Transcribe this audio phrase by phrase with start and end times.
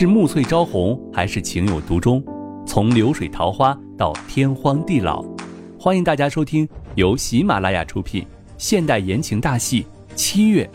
[0.00, 2.24] 是暮翠朝红，还是情有独钟？
[2.64, 5.24] 从流水桃花到天荒地老，
[5.76, 8.24] 欢迎大家收听由喜马拉雅出品
[8.56, 9.82] 现代言情大戏
[10.14, 10.70] 《七月》，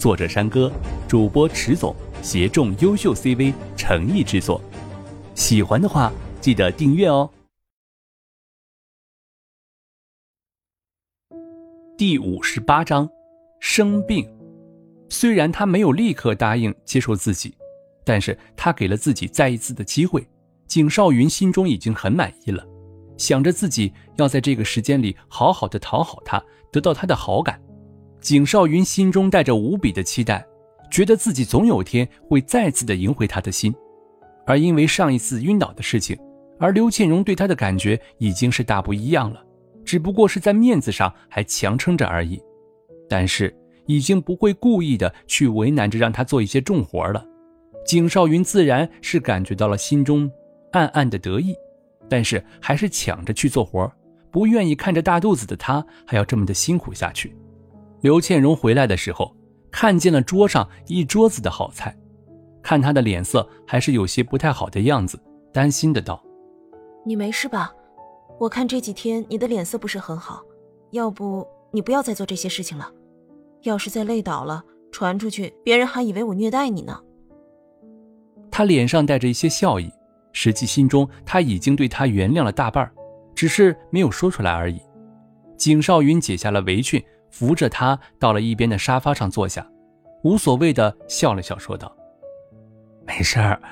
[0.00, 0.70] 作者山歌，
[1.08, 4.62] 主播迟总，协众优秀 CV 诚意制作。
[5.34, 7.28] 喜欢的话，记得订阅哦。
[11.96, 13.10] 第五十八章，
[13.58, 14.24] 生病。
[15.08, 17.56] 虽然他没有立刻答应接受自己，
[18.08, 20.26] 但是他给了自己再一次的机会。
[20.66, 22.66] 景少云心中已经很满意了，
[23.18, 27.60] 想着自己要在这个时间里好好的讨好他，得到他的好感。
[28.22, 30.42] 景少云心中带着无比的期待，
[30.90, 33.74] 觉得自己总有天会再次的赢回他的心。
[34.46, 36.18] 而因为上一次晕倒的事情，
[36.58, 39.44] 而刘倩荣对他的感觉已经是大不一样了，
[39.84, 42.40] 只不过是在面子上还强撑着而已。
[43.06, 43.54] 但是。
[43.90, 47.24] 已经不会故意的去为难着让他做一些重活了，
[47.84, 50.30] 景少云自然是感觉到了心中
[50.72, 51.54] 暗暗的得意，
[52.08, 53.90] 但是还是抢着去做活，
[54.30, 57.34] 不愿意看着大肚子的他还要这么的辛苦下去。
[58.00, 59.34] 刘倩荣回来的时候，
[59.70, 61.96] 看见了桌上一桌子的好菜，
[62.62, 65.18] 看他的脸色还是有些不太好的样子，
[65.52, 66.22] 担心的道
[67.04, 67.72] ：“你没事吧？
[68.38, 70.42] 我看这几天你的脸色不是很好，
[70.90, 72.92] 要不你不要再做这些事情了。”
[73.62, 77.02] 要是再累倒了，传出去，别人还以为我虐待你呢。
[78.58, 79.88] 他脸上带着一些笑意，
[80.32, 82.90] 实际心中他已经对他原谅了大半，
[83.32, 84.82] 只是没有说出来而已。
[85.56, 89.64] 景少云解下了围裙，扶着他到了一边的沙发上坐下，
[90.24, 91.96] 无所谓的笑了笑，说道
[93.06, 93.62] ：“没事儿，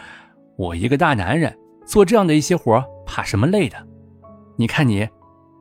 [0.54, 1.52] 我一个大男人
[1.84, 3.76] 做这样的一些活，怕什么累的？
[4.56, 5.08] 你看你，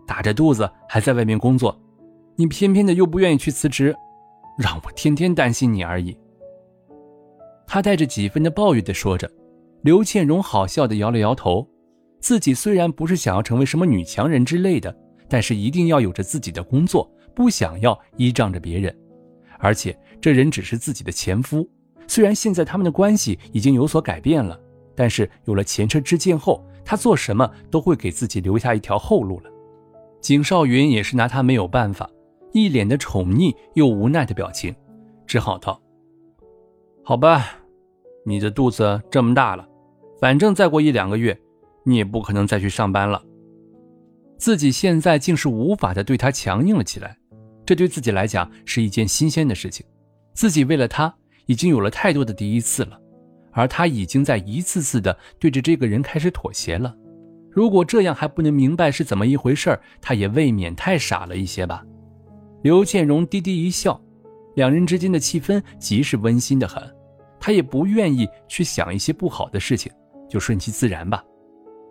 [0.06, 1.76] 打着肚子还在外面工作，
[2.36, 3.96] 你偏偏的又不愿意去辞职。”
[4.60, 6.16] 让我天天担心你而已。
[7.68, 9.30] 他带着几分的抱怨的说着，
[9.82, 11.68] 刘倩荣好笑的摇了摇头。
[12.20, 14.96] 自己虽然不是想要成为什么女强人之类的，
[15.30, 18.96] 但是一定要有着自己的工作，不想要依仗着别人。
[19.60, 21.68] 而且这人只是自己的前夫，
[22.08, 24.60] 虽然现在他们的关系已经有所改变了，
[24.96, 29.50] 但是有了前车之鉴后，他做什么都会给自己留下一条后路了。
[30.20, 32.10] 景少云也是拿他没有办法。
[32.54, 34.74] 一脸的宠溺又无奈的表情，
[35.28, 35.80] 只好道
[37.08, 37.60] ：“好吧，
[38.26, 39.70] 你的肚子这么大了，
[40.20, 41.40] 反正再过一两个月，
[41.84, 43.24] 你也不可能再去上班了。”
[44.40, 47.16] 自己现在竟是无法的对他强硬了起来，
[47.64, 49.86] 这对自己来讲是一件新鲜的事情。
[50.34, 53.00] 自己为了他已经有了太多的第一次了，
[53.52, 56.92] 而他已经在一次次的对着这个人开始妥协了。
[57.52, 61.86] 如果这样还不能明白是怎么一回事他也未免太傻了一些吧。
[62.64, 64.02] 刘建荣低低一笑，
[64.56, 66.95] 两人之间的气氛极是温馨的很。
[67.46, 69.92] 他也不愿意去想一些不好的事情，
[70.28, 71.24] 就顺其自然吧。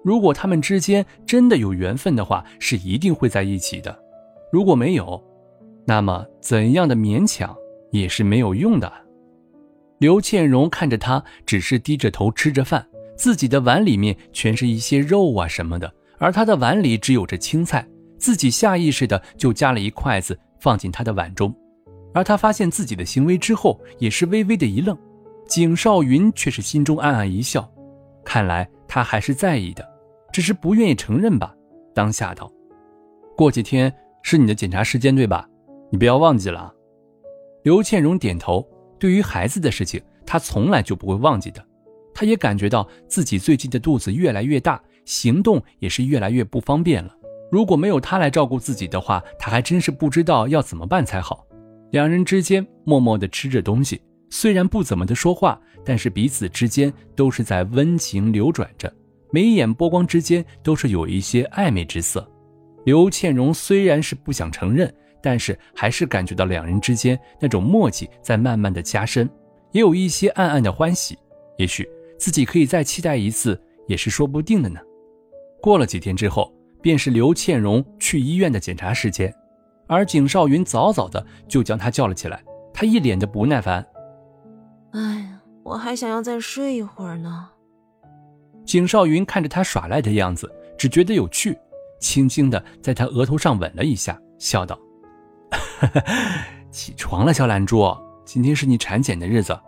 [0.03, 3.97] 如果他们之间真的有缘分的话，是一定会在一起的；
[4.51, 5.23] 如果没有，
[5.87, 7.57] 那么怎样的勉强
[7.93, 8.93] 也是没有用的。
[9.99, 12.85] 刘倩荣看着他，只是低着头吃着饭，
[13.17, 17.87] 自己的碗里面全是一些肉啊什么的，而他的碗里只有着青菜，
[18.19, 20.37] 自己下意识的就夹了一筷子。
[20.59, 21.55] 放进他的碗中，
[22.13, 24.99] 而他发现自己的行为之后，也是微微的一愣。
[25.47, 27.71] 景少云却是心中暗暗一笑，
[28.25, 29.87] 看来他还是在意的，
[30.33, 31.55] 只是不愿意承认吧。
[31.95, 32.51] 当下道
[33.37, 35.49] ：“过几天是你的检查时间，对吧？
[35.91, 36.73] 你不要忘记了。”
[37.63, 38.67] 刘倩荣点头。
[38.97, 41.63] 对于孩子的事情，他从来就不会忘记的。
[42.15, 47.15] 他也感觉到自己最近的肚子越来越大，行动也是越来越不方便了。
[47.51, 51.45] 如果没有他来照顾自己的话，他还真是不知道要怎么办才好。
[51.91, 54.01] 两人之间默默地吃着东西，
[54.31, 58.93] 虽然不怎么的说话，但是彼此之间都是在温情流转着，
[59.31, 62.29] 眉眼波光之间都是有一些暧昧之色。
[62.85, 64.93] 刘倩荣虽然是不想承认，
[65.23, 69.29] 但是还是感觉到两人之间那种默契在慢慢的加深，
[69.73, 71.19] 也有一些暗暗的欢喜。
[71.59, 74.81] 也许自己可以再期待一次，也是说不定的呢。
[75.61, 76.53] 过了几天之后。
[76.85, 79.35] 便是刘倩荣去医院的检查时间，
[79.87, 82.45] 而景少云早早的就将她叫了起来。
[82.75, 83.83] 他一脸的不耐烦：“，
[85.65, 87.49] 我还想要再睡一会儿呢。”
[88.65, 91.59] 景少云看着他耍赖的样子，只觉得有趣，
[92.01, 94.79] 轻轻的在他额头上吻了一下，笑道
[96.71, 97.85] ：“起床了，小懒猪，
[98.25, 99.59] 今天是你产检的日子，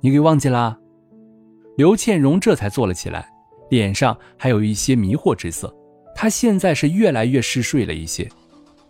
[0.00, 0.78] 你给忘记了？”
[1.76, 3.28] 刘倩荣这才坐了起来，
[3.70, 5.72] 脸上还有一些迷惑之色。
[6.14, 8.28] 她现在是越来越嗜睡了一些，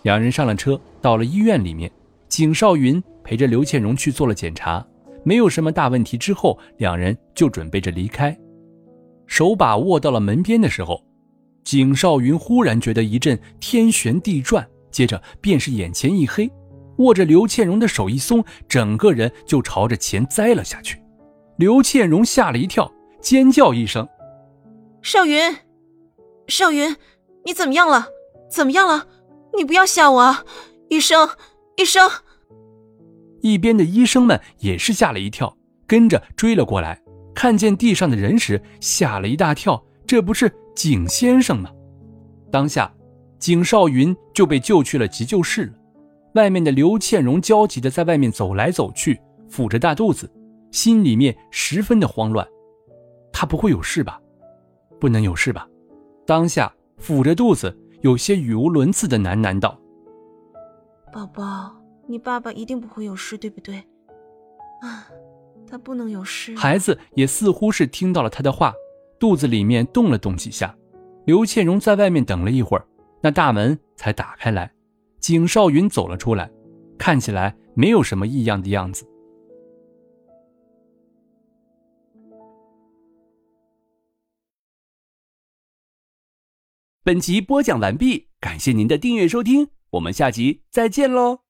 [0.03, 1.91] 两人上了车，到了医院里面。
[2.29, 4.87] 景少云陪着刘倩荣去做了检查，
[5.25, 8.37] 没有什么大问题之后，两人就准备着离开。
[9.27, 11.05] 手把握到了门边的时候，
[11.65, 16.51] 景少云忽然觉得一阵天旋地转，接着便是眼前一黑，
[16.99, 21.03] 握着刘倩蓉的手一松，整个人就朝着前栽了下去。
[21.57, 22.91] 刘倩蓉吓了一跳，
[23.21, 24.09] 尖叫一声
[25.03, 25.57] ：“少云，
[26.47, 26.97] 少云，
[27.45, 28.07] 你怎么样了？
[28.51, 29.07] 怎么样了？
[29.57, 30.45] 你不要吓我啊！
[30.89, 31.29] 医生，
[31.77, 32.09] 医生！”
[33.41, 35.57] 一边的医生们也是吓了一跳，
[35.87, 37.01] 跟着追了过来。
[37.35, 39.83] 看见地上的人时，吓了一大跳。
[40.07, 41.71] 这不是景先生吗？
[42.51, 42.93] 当下，
[43.39, 45.73] 景少云就被救去了急救室。
[46.35, 49.21] 外面的刘倩蓉焦急地在外面走来走去，
[49.51, 50.31] 抚着大肚子，
[50.71, 52.47] 心里面十分的慌乱。
[53.33, 54.21] 他不会有事吧？
[54.99, 55.69] 不能有事吧？
[56.27, 59.79] 当下抚着肚子，有些语无伦次的喃喃道
[61.13, 61.78] ：“宝宝，
[62.09, 63.77] 你爸爸一定不会有事，对不对？
[64.83, 65.09] 啊。”
[65.71, 66.57] 他不能有事。
[66.57, 68.73] 孩子也似乎是听到了他的话，
[69.19, 70.75] 肚子里面动了动几下。
[71.27, 72.87] 刘倩蓉在外面等了一会儿，
[73.21, 74.73] 那大门才打开来，
[75.21, 76.51] 景少云走了出来，
[76.97, 79.07] 看起来没有什么异样的样子。
[87.05, 91.48] 本集播讲完毕，感谢您的订阅收听，我们下集再见喽。